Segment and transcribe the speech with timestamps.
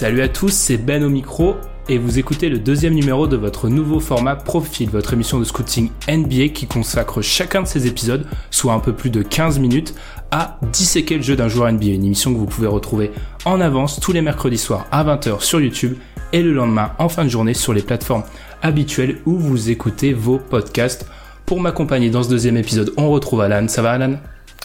[0.00, 3.68] Salut à tous, c'est Ben au micro et vous écoutez le deuxième numéro de votre
[3.68, 8.72] nouveau format Profil, votre émission de scouting NBA qui consacre chacun de ses épisodes, soit
[8.72, 9.94] un peu plus de 15 minutes,
[10.30, 13.10] à disséquer le jeu d'un joueur NBA, une émission que vous pouvez retrouver
[13.44, 15.98] en avance tous les mercredis soirs à 20h sur YouTube
[16.32, 18.24] et le lendemain en fin de journée sur les plateformes
[18.62, 21.04] habituelles où vous écoutez vos podcasts.
[21.44, 23.68] Pour m'accompagner dans ce deuxième épisode, on retrouve Alan.
[23.68, 24.14] Ça va Alan?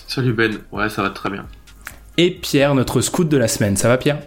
[0.07, 1.45] Salut Ben, ouais ça va très bien.
[2.15, 3.75] Et Pierre, notre scout de la semaine.
[3.75, 4.19] Ça va Pierre?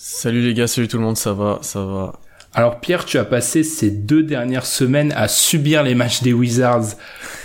[0.00, 2.20] Salut les gars, salut tout le monde, ça va, ça va.
[2.54, 6.94] Alors Pierre, tu as passé ces deux dernières semaines à subir les matchs des Wizards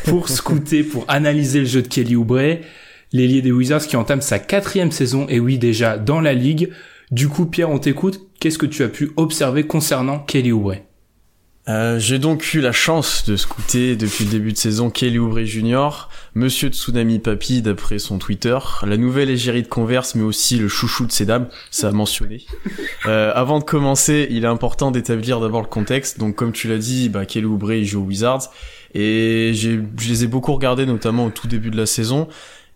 [0.05, 2.59] pour scouter, pour analyser le jeu de Kelly Oubre,
[3.11, 6.69] l'ailier des Wizards qui entame sa quatrième saison, et oui déjà dans la ligue.
[7.09, 10.75] Du coup Pierre, on t'écoute, qu'est-ce que tu as pu observer concernant Kelly Oubre?
[11.69, 15.43] Euh, J'ai donc eu la chance de scouter depuis le début de saison Kelly Oubre
[15.43, 20.67] Junior, Monsieur Tsunami Papi d'après son Twitter, la nouvelle égérie de Converse mais aussi le
[20.67, 22.45] chouchou de ses dames, ça a mentionné.
[23.05, 26.19] Euh, avant de commencer, il est important d'établir d'abord le contexte.
[26.19, 28.49] Donc comme tu l'as dit, bah, Kelly Oubre il joue aux Wizards
[28.93, 32.29] et je les ai beaucoup regardés notamment au tout début de la saison.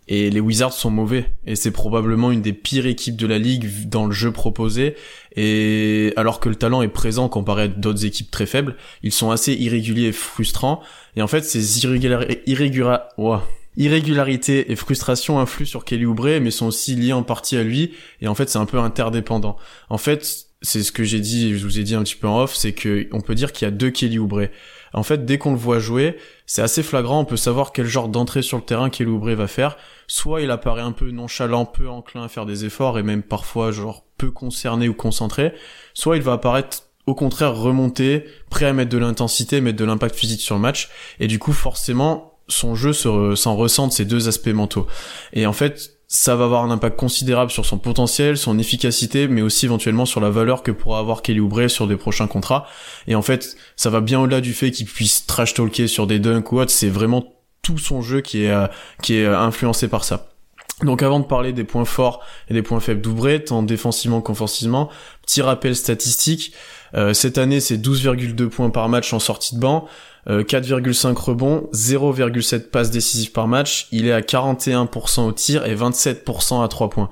[0.08, 1.30] Et les Wizards sont mauvais.
[1.46, 4.96] Et c'est probablement une des pires équipes de la ligue dans le jeu proposé.
[5.36, 9.30] Et alors que le talent est présent comparé à d'autres équipes très faibles, ils sont
[9.30, 10.80] assez irréguliers et frustrants.
[11.16, 11.84] Et en fait, ces
[13.76, 17.92] irrégularités et frustrations influent sur Kelly Oubre, mais sont aussi liées en partie à lui.
[18.22, 19.56] Et en fait, c'est un peu interdépendant.
[19.90, 22.42] En fait, c'est ce que j'ai dit, je vous ai dit un petit peu en
[22.42, 24.48] off, c'est que on peut dire qu'il y a deux Kelly Oubre.
[24.92, 26.16] En fait, dès qu'on le voit jouer,
[26.46, 29.46] c'est assez flagrant, on peut savoir quel genre d'entrée sur le terrain Kelly Oubre va
[29.46, 29.76] faire.
[30.08, 33.70] Soit il apparaît un peu nonchalant, peu enclin à faire des efforts et même parfois
[33.70, 35.52] genre peu concerné ou concentré,
[35.94, 40.14] soit il va apparaître au contraire remonter, prêt à mettre de l'intensité, mettre de l'impact
[40.16, 44.28] physique sur le match et du coup forcément son jeu s'en ressent de ces deux
[44.28, 44.86] aspects mentaux.
[45.32, 49.42] Et en fait, ça va avoir un impact considérable sur son potentiel, son efficacité, mais
[49.42, 52.66] aussi éventuellement sur la valeur que pourra avoir Kelly Oubre sur des prochains contrats.
[53.06, 56.18] Et en fait, ça va bien au-delà du fait qu'il puisse trash talker sur des
[56.18, 58.66] dunks ou autre, c'est vraiment tout son jeu qui est, euh,
[59.02, 60.28] qui est euh, influencé par ça.
[60.82, 64.90] Donc avant de parler des points forts et des points faibles d'Oubre, tant défensivement qu'offensivement,
[65.26, 66.52] petit rappel statistique,
[66.94, 69.88] euh, cette année c'est 12,2 points par match en sortie de banc,
[70.26, 76.62] 4,5 rebonds, 0,7 passes décisives par match, il est à 41% au tir et 27%
[76.62, 77.08] à 3 points.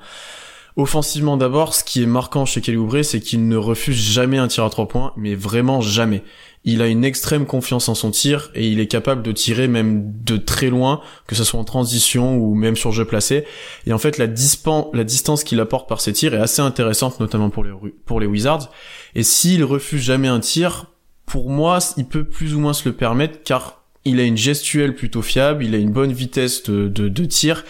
[0.77, 4.63] Offensivement d'abord, ce qui est marquant chez Kelly c'est qu'il ne refuse jamais un tir
[4.63, 6.21] à 3 points, mais vraiment jamais.
[6.65, 10.13] Il a une extrême confiance en son tir et il est capable de tirer même
[10.23, 13.45] de très loin, que ce soit en transition ou même sur jeu placé.
[13.87, 17.49] Et en fait, la, la distance qu'il apporte par ses tirs est assez intéressante, notamment
[17.49, 17.71] pour les,
[18.05, 18.69] pour les Wizards.
[19.15, 20.91] Et s'il refuse jamais un tir,
[21.25, 24.95] pour moi, il peut plus ou moins se le permettre car il a une gestuelle
[24.95, 27.65] plutôt fiable, il a une bonne vitesse de, de, tir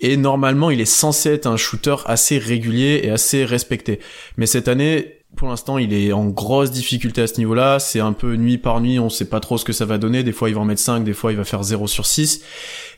[0.00, 4.00] et normalement il est censé être un shooter assez régulier et assez respecté.
[4.36, 7.78] Mais cette année, pour l'instant, il est en grosse difficulté à ce niveau-là.
[7.78, 10.22] C'est un peu nuit par nuit, on sait pas trop ce que ça va donner.
[10.22, 12.42] Des fois, il va en mettre 5, des fois, il va faire 0 sur 6.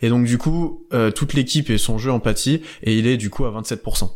[0.02, 3.30] Et donc, du coup, euh, toute l'équipe et son jeu empathie, et il est du
[3.30, 4.10] coup à 27%.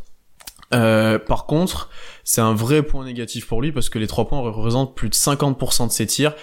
[0.73, 1.91] Euh, par contre,
[2.25, 5.15] c'est un vrai point négatif pour lui parce que les trois points représentent plus de
[5.15, 6.35] 50% de ses tirs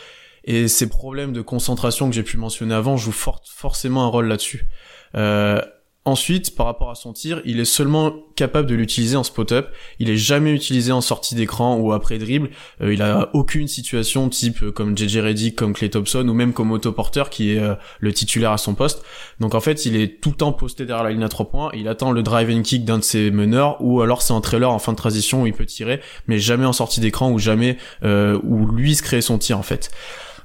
[0.43, 4.67] et ces problèmes de concentration que j'ai pu mentionner avant jouent forcément un rôle là-dessus.
[5.15, 5.61] Euh,
[6.03, 9.69] Ensuite, par rapport à son tir, il est seulement capable de l'utiliser en spot-up.
[9.99, 12.49] Il est jamais utilisé en sortie d'écran ou après dribble.
[12.81, 16.53] Euh, il a aucune situation type euh, comme JJ Reddick, comme Clay Thompson ou même
[16.53, 19.03] comme autoporteur qui est euh, le titulaire à son poste.
[19.39, 21.69] Donc en fait, il est tout le temps posté derrière la ligne à trois points.
[21.75, 24.71] il attend le drive and kick d'un de ses meneurs ou alors c'est un trailer
[24.71, 27.77] en fin de transition où il peut tirer, mais jamais en sortie d'écran ou jamais
[28.03, 29.91] où lui se crée son tir en fait.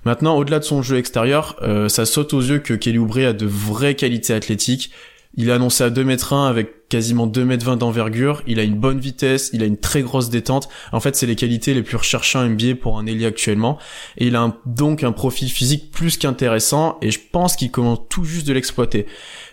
[0.04, 1.56] Maintenant, au-delà de son jeu extérieur,
[1.88, 4.90] ça saute aux yeux que Kelly Oubre a de vraies qualités athlétiques.
[5.36, 8.62] Il est annoncé à 2 mètres 1 avec quasiment 2 mètres 20 d'envergure, il a
[8.62, 10.68] une bonne vitesse, il a une très grosse détente.
[10.92, 13.78] En fait, c'est les qualités les plus recherchées en NBA pour un ailier actuellement.
[14.18, 18.24] Et il a donc un profil physique plus qu'intéressant et je pense qu'il commence tout
[18.24, 19.06] juste de l'exploiter.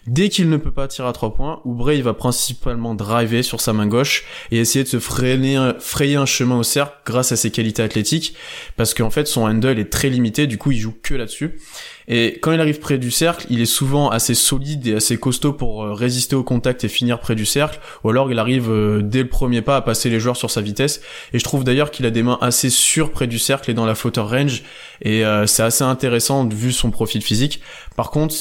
[0.05, 3.61] Dès qu'il ne peut pas tirer à trois points, Oubre il va principalement driver sur
[3.61, 7.51] sa main gauche et essayer de se frayer un chemin au cercle grâce à ses
[7.51, 8.35] qualités athlétiques,
[8.75, 11.57] parce qu'en fait son handle est très limité, du coup il joue que là-dessus.
[12.09, 15.53] Et quand il arrive près du cercle, il est souvent assez solide et assez costaud
[15.53, 19.01] pour euh, résister au contact et finir près du cercle, ou alors il arrive euh,
[19.01, 21.01] dès le premier pas à passer les joueurs sur sa vitesse.
[21.33, 23.87] Et je trouve d'ailleurs qu'il a des mains assez sûres près du cercle et dans
[23.87, 24.63] la floater range,
[25.01, 27.61] et euh, c'est assez intéressant vu son profil physique.
[27.95, 28.35] Par contre,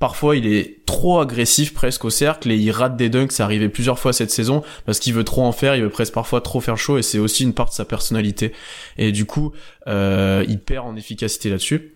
[0.00, 3.32] Parfois, il est trop agressif presque au cercle et il rate des dunks.
[3.32, 5.76] C'est arrivé plusieurs fois cette saison parce qu'il veut trop en faire.
[5.76, 8.52] Il veut presque parfois trop faire chaud et c'est aussi une part de sa personnalité.
[8.96, 9.52] Et du coup,
[9.88, 11.92] euh, il perd en efficacité là-dessus.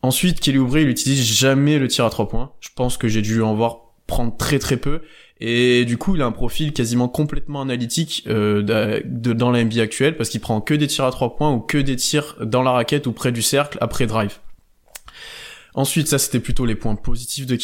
[0.00, 2.52] Ensuite, Kelly Oubre, il utilise jamais le tir à trois points.
[2.60, 5.02] Je pense que j'ai dû en voir prendre très très peu.
[5.44, 8.62] Et du coup, il a un profil quasiment complètement analytique euh,
[9.04, 11.78] dans la NBA actuelle parce qu'il prend que des tirs à trois points ou que
[11.78, 14.38] des tirs dans la raquette ou près du cercle après drive.
[15.74, 17.58] Ensuite, ça c'était plutôt les points positifs de.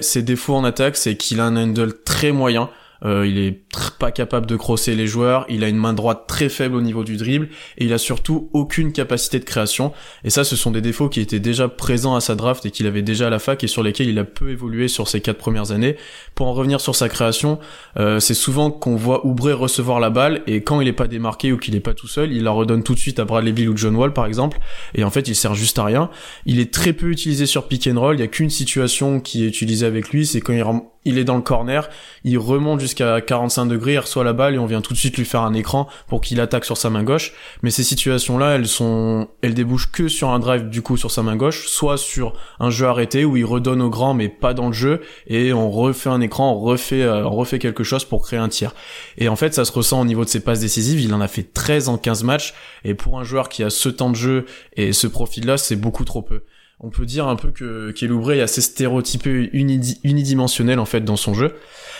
[0.00, 2.68] Ses défauts en attaque, c'est qu'il a un handle très moyen.
[3.04, 3.62] Euh, il est
[3.98, 7.04] pas capable de crosser les joueurs, il a une main droite très faible au niveau
[7.04, 7.48] du dribble
[7.78, 9.92] et il a surtout aucune capacité de création.
[10.24, 12.86] Et ça, ce sont des défauts qui étaient déjà présents à sa draft et qu'il
[12.86, 15.38] avait déjà à la fac et sur lesquels il a peu évolué sur ses quatre
[15.38, 15.96] premières années.
[16.34, 17.58] Pour en revenir sur sa création,
[17.98, 21.52] euh, c'est souvent qu'on voit Oubre recevoir la balle et quand il est pas démarqué
[21.52, 23.68] ou qu'il est pas tout seul, il la redonne tout de suite à Bradley Bill
[23.68, 24.58] ou John Wall par exemple.
[24.94, 26.10] Et en fait, il sert juste à rien.
[26.46, 28.16] Il est très peu utilisé sur pick and roll.
[28.16, 30.62] Il y a qu'une situation qui est utilisée avec lui, c'est quand il
[31.04, 31.88] il est dans le corner,
[32.24, 35.16] il remonte jusqu'à 45 degrés, il reçoit la balle et on vient tout de suite
[35.16, 37.32] lui faire un écran pour qu'il attaque sur sa main gauche.
[37.62, 41.22] Mais ces situations-là, elles sont, elles débouchent que sur un drive du coup sur sa
[41.22, 44.66] main gauche, soit sur un jeu arrêté où il redonne au grand mais pas dans
[44.66, 48.22] le jeu et on refait un écran, on refait, euh, on refait quelque chose pour
[48.22, 48.74] créer un tir.
[49.16, 51.00] Et en fait, ça se ressent au niveau de ses passes décisives.
[51.00, 52.54] Il en a fait 13 en 15 matchs
[52.84, 54.44] et pour un joueur qui a ce temps de jeu
[54.76, 56.42] et ce profil-là, c'est beaucoup trop peu
[56.80, 61.34] on peut dire un peu que qu'Eloubré est assez stéréotypé unidimensionnel en fait dans son
[61.34, 61.54] jeu.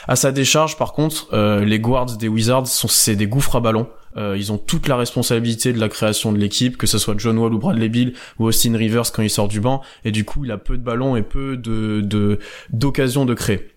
[0.09, 3.61] À sa décharge par contre, euh, les guards des Wizards sont c'est des gouffres à
[3.61, 3.89] ballon.
[4.17, 7.39] Euh, ils ont toute la responsabilité de la création de l'équipe, que ce soit John
[7.39, 10.45] Wall ou Bradley Bill ou Austin Rivers quand il sort du banc, et du coup
[10.45, 12.39] il a peu de ballons et peu de
[12.71, 13.69] d'occasions de créer.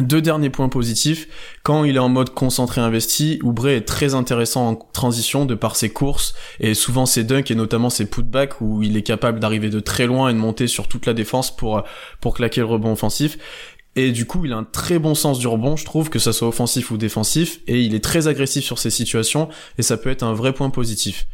[0.00, 1.28] Deux derniers points positifs.
[1.64, 5.76] Quand il est en mode concentré investi, Oubre est très intéressant en transition de par
[5.76, 9.70] ses courses et souvent ses dunks et notamment ses putbacks où il est capable d'arriver
[9.70, 11.82] de très loin et de monter sur toute la défense pour,
[12.20, 13.38] pour claquer le rebond offensif.
[13.96, 16.32] Et du coup, il a un très bon sens du rebond, je trouve, que ça
[16.32, 20.10] soit offensif ou défensif, et il est très agressif sur ces situations, et ça peut
[20.10, 21.26] être un vrai point positif.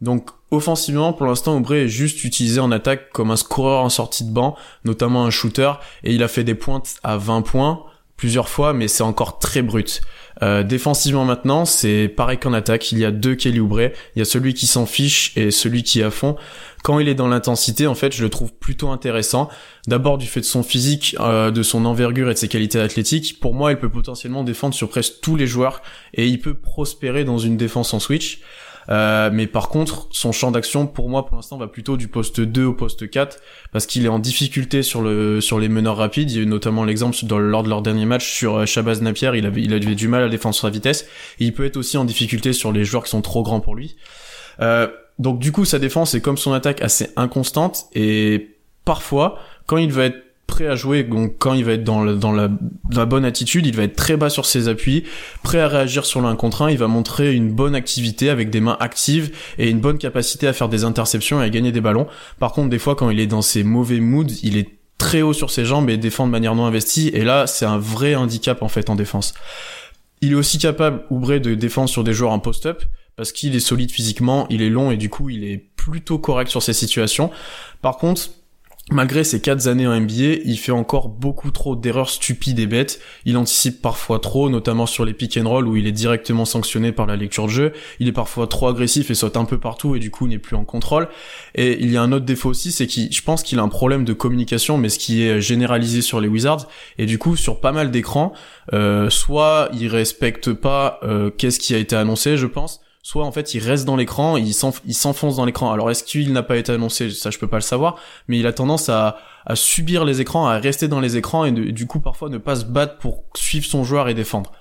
[0.00, 4.24] Donc offensivement, pour l'instant, Oubre est juste utilisé en attaque comme un scoreur en sortie
[4.24, 5.72] de banc, notamment un shooter,
[6.04, 7.84] et il a fait des pointes à 20 points,
[8.22, 10.00] plusieurs fois, mais c'est encore très brut.
[10.42, 12.92] Euh, défensivement maintenant, c'est pareil qu'en attaque.
[12.92, 13.58] Il y a deux Kelly.
[13.58, 16.36] Il y a celui qui s'en fiche et celui qui est à fond.
[16.84, 19.48] Quand il est dans l'intensité, en fait, je le trouve plutôt intéressant.
[19.88, 23.40] D'abord du fait de son physique, euh, de son envergure et de ses qualités athlétiques.
[23.40, 25.82] Pour moi, il peut potentiellement défendre sur presque tous les joueurs
[26.14, 28.38] et il peut prospérer dans une défense en switch.
[28.88, 32.40] Euh, mais par contre, son champ d'action, pour moi, pour l'instant, va plutôt du poste
[32.40, 33.38] 2 au poste 4,
[33.72, 36.30] parce qu'il est en difficulté sur le sur les meneurs rapides.
[36.30, 39.30] Il y a eu notamment l'exemple lors de leur dernier match sur euh, Shabazz Napier,
[39.34, 41.06] il avait il du mal à défendre sa vitesse.
[41.38, 43.74] Et il peut être aussi en difficulté sur les joueurs qui sont trop grands pour
[43.74, 43.96] lui.
[44.60, 44.88] Euh,
[45.18, 49.92] donc du coup, sa défense est comme son attaque assez inconstante et parfois, quand il
[49.92, 51.02] va être prêt à jouer.
[51.02, 54.44] Donc quand il va être dans, la, bonne attitude, il va être très bas sur
[54.44, 55.04] ses appuis,
[55.42, 56.70] prêt à réagir sur l'un contre un.
[56.70, 60.52] Il va montrer une bonne activité avec des mains actives et une bonne capacité à
[60.52, 62.06] faire des interceptions et à gagner des ballons.
[62.38, 64.68] Par contre, des fois, quand il est dans ses mauvais moods, il est
[64.98, 67.08] très haut sur ses jambes et défend de manière non investie.
[67.14, 69.32] Et là, c'est un vrai handicap en fait en défense.
[70.20, 72.82] Il est aussi capable, Oubré, de défendre sur des joueurs en post-up
[73.16, 76.50] parce qu'il est solide physiquement, il est long et du coup, il est plutôt correct
[76.50, 77.30] sur ces situations.
[77.80, 78.30] Par contre,
[78.90, 83.00] Malgré ses quatre années en NBA, il fait encore beaucoup trop d'erreurs stupides et bêtes.
[83.24, 86.90] Il anticipe parfois trop, notamment sur les pick and roll où il est directement sanctionné
[86.90, 87.72] par la lecture de jeu.
[88.00, 90.56] Il est parfois trop agressif et saute un peu partout et du coup n'est plus
[90.56, 91.08] en contrôle.
[91.54, 93.68] Et il y a un autre défaut aussi, c'est qu'il, je pense qu'il a un
[93.68, 96.66] problème de communication, mais ce qui est généralisé sur les Wizards.
[96.98, 98.32] Et du coup, sur pas mal d'écrans,
[98.72, 103.32] euh, soit il respecte pas euh, qu'est-ce qui a été annoncé, je pense, soit en
[103.32, 105.72] fait il reste dans l'écran, il s'enfonce dans l'écran.
[105.72, 107.10] Alors est-ce qu'il n'a pas été annoncé?
[107.10, 107.96] Ça je peux pas le savoir,
[108.28, 109.18] mais il a tendance à,
[109.54, 112.64] subir les écrans, à rester dans les écrans et du coup parfois ne pas se
[112.64, 114.52] battre pour suivre son joueur et défendre.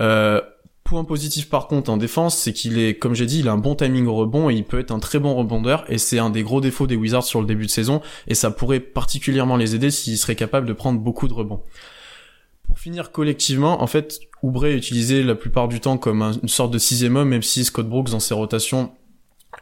[0.00, 0.40] Euh,
[0.84, 3.58] point positif par contre en défense, c'est qu'il est, comme j'ai dit, il a un
[3.58, 6.30] bon timing au rebond et il peut être un très bon rebondeur et c'est un
[6.30, 9.74] des gros défauts des Wizards sur le début de saison et ça pourrait particulièrement les
[9.74, 11.62] aider s'ils seraient capables de prendre beaucoup de rebonds
[12.84, 16.76] finir collectivement, en fait, Oubre est utilisé la plupart du temps comme une sorte de
[16.76, 18.92] sixième homme, même si Scott Brooks dans ses rotations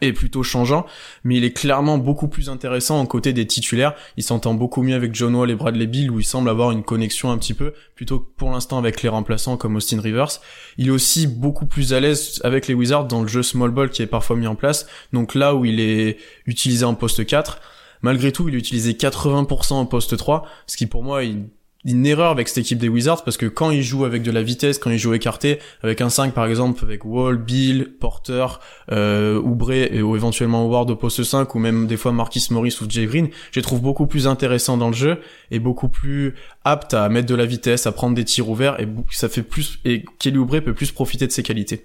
[0.00, 0.86] est plutôt changeant,
[1.22, 3.94] mais il est clairement beaucoup plus intéressant en côté des titulaires.
[4.16, 6.82] Il s'entend beaucoup mieux avec John Wall et Bradley Bill où il semble avoir une
[6.82, 10.40] connexion un petit peu, plutôt que pour l'instant avec les remplaçants comme Austin Rivers.
[10.76, 13.90] Il est aussi beaucoup plus à l'aise avec les Wizards dans le jeu small ball
[13.90, 14.88] qui est parfois mis en place.
[15.12, 17.60] Donc là où il est utilisé en poste 4,
[18.00, 21.36] malgré tout, il est utilisé 80% en poste 3, ce qui pour moi est
[21.84, 24.42] une erreur avec cette équipe des Wizards parce que quand ils jouent avec de la
[24.42, 28.46] vitesse, quand ils jouent écarté, avec un 5 par exemple, avec Wall, Bill, Porter,
[28.92, 32.78] euh, Oubre et ou éventuellement Ward au poste 5 ou même des fois Marquis Morris
[32.80, 35.20] ou Jay Green, je les trouve beaucoup plus intéressants dans le jeu
[35.50, 36.34] et beaucoup plus
[36.64, 39.80] aptes à mettre de la vitesse, à prendre des tirs ouverts et ça fait plus
[39.84, 41.82] et Kelly Oubre peut plus profiter de ses qualités.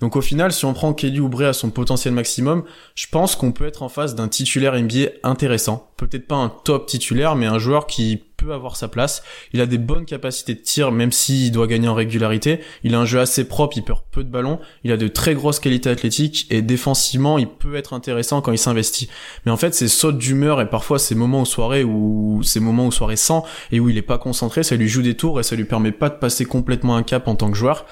[0.00, 3.52] Donc au final, si on prend Kelly Oubre à son potentiel maximum, je pense qu'on
[3.52, 5.90] peut être en face d'un titulaire NBA intéressant.
[5.96, 9.22] Peut-être pas un top titulaire, mais un joueur qui peut avoir sa place.
[9.52, 12.60] Il a des bonnes capacités de tir, même s'il doit gagner en régularité.
[12.84, 14.60] Il a un jeu assez propre, il perd peu de ballons.
[14.84, 18.58] Il a de très grosses qualités athlétiques et défensivement, il peut être intéressant quand il
[18.58, 19.08] s'investit.
[19.44, 22.86] Mais en fait, ces sautes d'humeur et parfois ces moments aux soirées où ces moments
[22.86, 25.42] aux soirées sans et où il est pas concentré, ça lui joue des tours et
[25.42, 27.86] ça lui permet pas de passer complètement un cap en tant que joueur.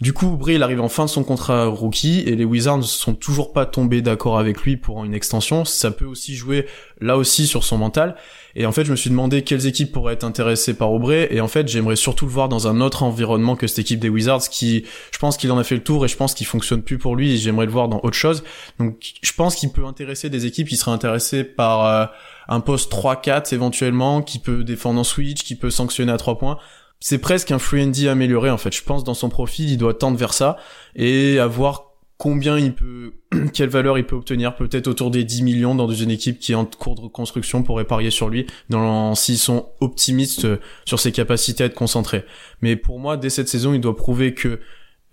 [0.00, 2.82] Du coup, Oubre, il arrive en fin de son contrat rookie et les Wizards ne
[2.82, 5.66] sont toujours pas tombés d'accord avec lui pour une extension.
[5.66, 6.66] Ça peut aussi jouer
[7.02, 8.16] là aussi sur son mental.
[8.56, 11.12] Et en fait, je me suis demandé quelles équipes pourraient être intéressées par Oubre.
[11.12, 14.08] Et en fait, j'aimerais surtout le voir dans un autre environnement que cette équipe des
[14.08, 16.80] Wizards qui, je pense qu'il en a fait le tour et je pense qu'il fonctionne
[16.80, 18.42] plus pour lui et j'aimerais le voir dans autre chose.
[18.78, 22.06] Donc, je pense qu'il peut intéresser des équipes qui seraient intéressées par euh,
[22.48, 26.56] un poste 3-4 éventuellement, qui peut défendre en switch, qui peut sanctionner à 3 points
[27.00, 28.74] c'est presque un free and amélioré en fait.
[28.74, 30.56] Je pense dans son profil, il doit tendre vers ça
[30.94, 33.14] et avoir combien il peut,
[33.54, 36.54] quelle valeur il peut obtenir, peut-être autour des 10 millions dans une équipe qui est
[36.54, 41.12] en cours de construction pour parier sur lui, dans s'ils sont optimistes euh, sur ses
[41.12, 42.26] capacités à être concentrés.
[42.60, 44.60] Mais pour moi, dès cette saison, il doit prouver que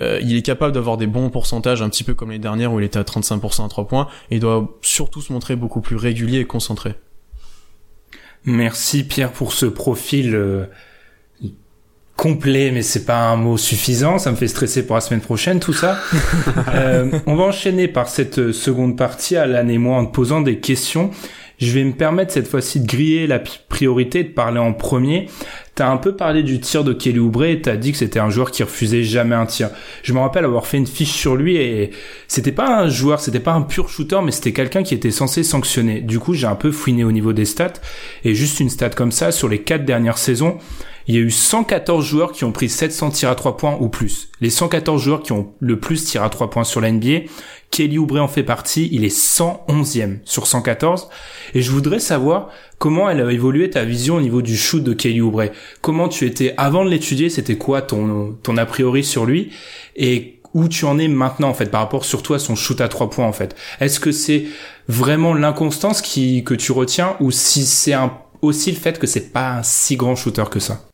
[0.01, 2.79] euh, il est capable d'avoir des bons pourcentages, un petit peu comme les dernières où
[2.81, 5.95] il était à 35% à 3 points, et il doit surtout se montrer beaucoup plus
[5.95, 6.95] régulier et concentré.
[8.43, 10.65] Merci Pierre pour ce profil euh,
[12.17, 14.17] complet, mais c'est pas un mot suffisant.
[14.17, 15.99] Ça me fait stresser pour la semaine prochaine, tout ça.
[16.73, 20.57] euh, on va enchaîner par cette seconde partie, Alan et moi, en te posant des
[20.57, 21.11] questions.
[21.59, 25.27] Je vais me permettre cette fois-ci de griller la priorité, de parler en premier.
[25.73, 28.29] T'as un peu parlé du tir de Kelly Oubre et t'as dit que c'était un
[28.29, 29.69] joueur qui refusait jamais un tir.
[30.03, 31.91] Je me rappelle avoir fait une fiche sur lui et
[32.27, 35.43] c'était pas un joueur, c'était pas un pur shooter, mais c'était quelqu'un qui était censé
[35.43, 36.01] sanctionner.
[36.01, 37.73] Du coup, j'ai un peu fouiné au niveau des stats
[38.23, 40.59] et juste une stat comme ça sur les quatre dernières saisons
[41.07, 43.87] il y a eu 114 joueurs qui ont pris 700 tirs à 3 points ou
[43.87, 44.29] plus.
[44.41, 46.91] Les 114 joueurs qui ont le plus tir à 3 points sur la
[47.71, 51.09] Kelly Oubre en fait partie, il est 111e sur 114.
[51.53, 54.93] Et je voudrais savoir comment elle a évolué ta vision au niveau du shoot de
[54.93, 55.43] Kelly Oubre.
[55.81, 59.51] Comment tu étais avant de l'étudier, c'était quoi ton, a priori sur lui?
[59.95, 62.87] Et où tu en es maintenant en fait par rapport surtout à son shoot à
[62.87, 63.55] 3 points en fait?
[63.79, 64.45] Est-ce que c'est
[64.87, 69.31] vraiment l'inconstance qui que tu retiens ou si c'est un, aussi le fait que c'est
[69.31, 70.87] pas un si grand shooter que ça?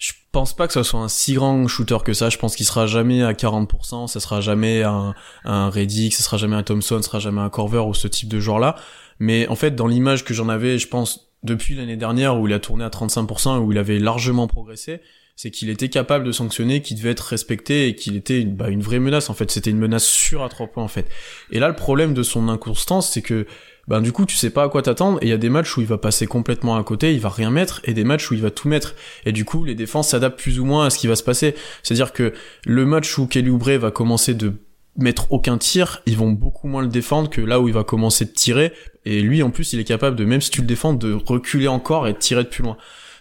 [0.00, 2.30] Je pense pas que ce soit un si grand shooter que ça.
[2.30, 5.14] Je pense qu'il sera jamais à 40%, ce sera jamais un,
[5.44, 8.28] un Reddick, ce sera jamais un Thompson, ce sera jamais un Corver ou ce type
[8.28, 8.76] de joueur-là.
[9.18, 12.54] Mais en fait, dans l'image que j'en avais, je pense, depuis l'année dernière où il
[12.54, 15.02] a tourné à 35% et où il avait largement progressé,
[15.36, 18.70] c'est qu'il était capable de sanctionner, qu'il devait être respecté et qu'il était une, bah,
[18.70, 19.50] une vraie menace en fait.
[19.50, 21.08] C'était une menace sûre à trois points en fait.
[21.50, 23.46] Et là, le problème de son inconstance, c'est que
[23.90, 25.76] ben du coup tu sais pas à quoi t'attendre et il y a des matchs
[25.76, 28.34] où il va passer complètement à côté, il va rien mettre et des matchs où
[28.34, 28.94] il va tout mettre
[29.26, 31.56] et du coup les défenses s'adaptent plus ou moins à ce qui va se passer.
[31.82, 32.32] C'est-à-dire que
[32.64, 34.52] le match où Kelly Oubre va commencer de
[34.96, 38.24] mettre aucun tir, ils vont beaucoup moins le défendre que là où il va commencer
[38.24, 38.72] de tirer
[39.04, 41.66] et lui en plus il est capable de même si tu le défends de reculer
[41.66, 42.76] encore et de tirer de plus loin.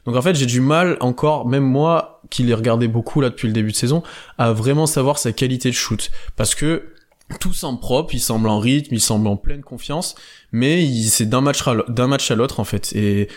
[0.06, 3.48] Donc en fait, j'ai du mal encore, même moi, qui l'ai regardé beaucoup là depuis
[3.48, 4.02] le début de saison,
[4.38, 6.10] à vraiment savoir sa qualité de shoot.
[6.36, 6.94] Parce que
[7.40, 10.16] tout semble propre, il semble en rythme, il semble en pleine confiance,
[10.52, 12.94] mais c'est d'un match d'un match à l'autre en fait.
[12.96, 13.28] Et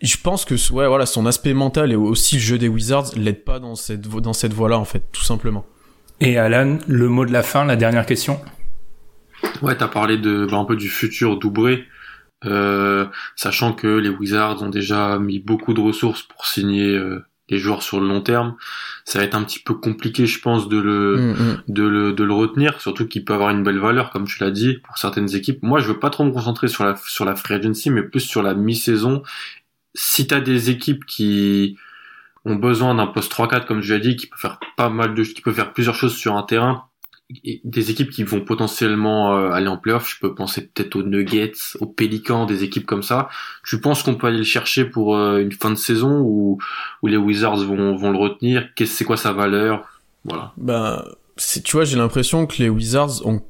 [0.00, 3.44] je pense que ouais voilà son aspect mental et aussi le jeu des Wizards l'aide
[3.44, 5.64] pas dans cette dans cette voie là en fait tout simplement.
[6.20, 8.40] Et Alan, le mot de la fin, la dernière question?
[9.60, 11.84] Ouais, t'as parlé de bah, un peu du futur d'Oubré,
[12.44, 17.58] euh, sachant que les Wizards ont déjà mis beaucoup de ressources pour signer euh, des
[17.58, 18.56] joueurs sur le long terme
[19.04, 21.62] ça va être un petit peu compliqué, je pense, de le, mm, mm.
[21.68, 24.50] de le, de le retenir, surtout qu'il peut avoir une belle valeur, comme tu l'as
[24.50, 25.62] dit, pour certaines équipes.
[25.62, 28.20] Moi, je veux pas trop me concentrer sur la, sur la free agency, mais plus
[28.20, 29.22] sur la mi-saison.
[29.94, 31.76] Si t'as des équipes qui
[32.44, 35.22] ont besoin d'un poste 3-4, comme je l'ai dit, qui peut faire pas mal de,
[35.22, 36.84] qui peut faire plusieurs choses sur un terrain,
[37.64, 40.08] des équipes qui vont potentiellement euh, aller en playoff.
[40.08, 43.28] Je peux penser peut-être aux Nuggets, aux Pélicans, des équipes comme ça.
[43.64, 46.58] Tu penses qu'on peut aller le chercher pour euh, une fin de saison ou
[47.02, 48.68] où les Wizards vont, vont le retenir?
[48.74, 49.84] Qu'est-ce c'est quoi sa valeur?
[50.24, 50.52] Voilà.
[50.56, 51.04] Ben,
[51.64, 53.42] tu vois, j'ai l'impression que les Wizards ont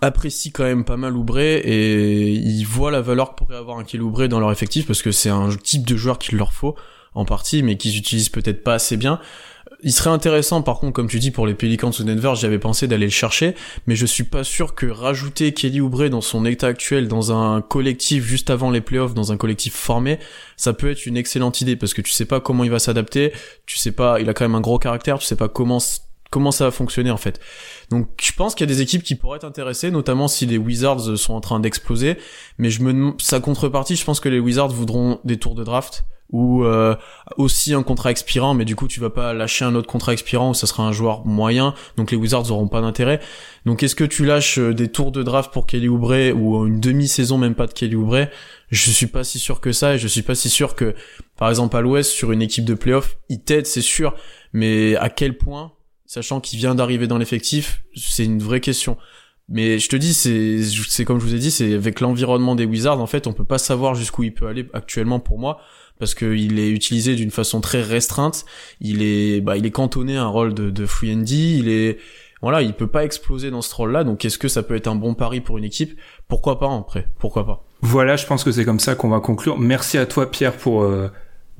[0.00, 3.84] apprécient quand même pas mal Oubre et ils voient la valeur que pourrait avoir un
[3.84, 6.76] Kelly Oubre dans leur effectif parce que c'est un type de joueur qu'il leur faut
[7.14, 9.20] en partie mais qu'ils utilisent peut-être pas assez bien.
[9.82, 12.86] Il serait intéressant par contre comme tu dis pour les Pelicans ou Denver, j'avais pensé
[12.88, 13.54] d'aller le chercher
[13.86, 17.60] mais je suis pas sûr que rajouter Kelly Oubre dans son état actuel dans un
[17.62, 20.18] collectif juste avant les playoffs dans un collectif formé,
[20.56, 23.32] ça peut être une excellente idée parce que tu sais pas comment il va s'adapter,
[23.66, 25.80] tu sais pas, il a quand même un gros caractère, tu sais pas comment
[26.30, 27.40] comment ça va fonctionner en fait.
[27.90, 30.58] Donc je pense qu'il y a des équipes qui pourraient être intéressées, notamment si les
[30.58, 32.18] Wizards sont en train d'exploser.
[32.58, 36.04] Mais je me sa contrepartie, je pense que les Wizards voudront des tours de draft
[36.30, 36.94] ou euh,
[37.36, 40.50] aussi un contrat expirant, mais du coup tu vas pas lâcher un autre contrat expirant
[40.50, 43.20] où ça sera un joueur moyen, donc les Wizards auront pas d'intérêt.
[43.64, 46.80] Donc est-ce que tu lâches euh, des tours de draft pour Kelly Oubre ou une
[46.80, 48.26] demi-saison même pas de Kelly Oubre?
[48.70, 50.94] Je suis pas si sûr que ça et je suis pas si sûr que
[51.38, 54.14] par exemple à l'Ouest sur une équipe de playoff, il t'aide c'est sûr,
[54.52, 55.72] mais à quel point
[56.08, 58.96] sachant qu'il vient d'arriver dans l'effectif, c'est une vraie question.
[59.50, 63.00] Mais je te dis, c'est, comme je vous ai dit, c'est avec l'environnement des Wizards,
[63.00, 65.60] en fait, on peut pas savoir jusqu'où il peut aller actuellement pour moi,
[65.98, 68.46] parce qu'il est utilisé d'une façon très restreinte.
[68.80, 71.98] Il est, bah, il est cantonné à un rôle de, de free Il est,
[72.40, 74.04] voilà, il peut pas exploser dans ce rôle-là.
[74.04, 75.98] Donc, est-ce que ça peut être un bon pari pour une équipe?
[76.26, 77.66] Pourquoi pas après Pourquoi pas?
[77.82, 79.58] Voilà, je pense que c'est comme ça qu'on va conclure.
[79.58, 81.10] Merci à toi, Pierre, pour euh,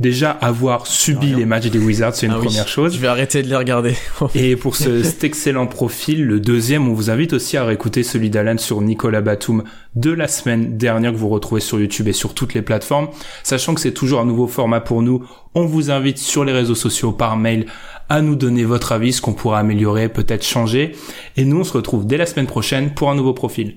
[0.00, 2.94] déjà avoir subi les matchs des Wizards, c'est une ah première chose.
[2.94, 3.94] Je vais arrêter de les regarder.
[4.34, 8.30] et pour ce, cet excellent profil, le deuxième, on vous invite aussi à réécouter celui
[8.30, 9.64] d'Alan sur Nicolas Batum
[9.96, 13.08] de la semaine dernière que vous retrouvez sur YouTube et sur toutes les plateformes.
[13.42, 15.24] Sachant que c'est toujours un nouveau format pour nous,
[15.54, 17.66] on vous invite sur les réseaux sociaux par mail
[18.08, 20.92] à nous donner votre avis, ce qu'on pourra améliorer, peut-être changer.
[21.36, 23.76] Et nous, on se retrouve dès la semaine prochaine pour un nouveau profil.